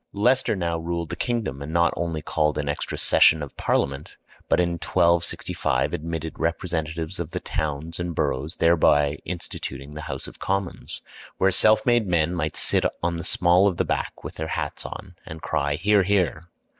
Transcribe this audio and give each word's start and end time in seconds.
Leicester 0.13 0.55
now 0.55 0.79
ruled 0.79 1.09
the 1.09 1.15
kingdom, 1.15 1.61
and 1.61 1.71
not 1.71 1.93
only 1.95 2.23
called 2.23 2.57
an 2.57 2.67
extra 2.67 2.97
session 2.97 3.43
of 3.43 3.55
Parliament, 3.55 4.17
but 4.49 4.59
in 4.59 4.71
1265 4.79 5.93
admitted 5.93 6.39
representatives 6.39 7.19
of 7.19 7.29
the 7.29 7.39
towns 7.39 7.99
and 7.99 8.15
boroughs, 8.15 8.55
thereby 8.55 9.19
instituting 9.25 9.93
the 9.93 10.01
House 10.09 10.25
of 10.25 10.39
Commons, 10.39 11.03
where 11.37 11.51
self 11.51 11.85
made 11.85 12.07
men 12.07 12.33
might 12.33 12.57
sit 12.57 12.83
on 13.03 13.17
the 13.17 13.23
small 13.23 13.67
of 13.67 13.77
the 13.77 13.85
back 13.85 14.23
with 14.23 14.37
their 14.37 14.47
hats 14.47 14.87
on 14.87 15.13
and 15.23 15.43
cry 15.43 15.75
"Hear! 15.75 16.01
Hear!" 16.01 16.49